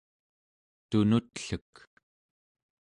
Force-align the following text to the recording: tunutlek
tunutlek 0.89 1.73